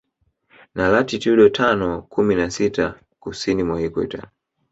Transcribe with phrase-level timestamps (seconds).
[0.75, 4.21] Na latitudo tano kumi na sita Kusini mwa Ikweta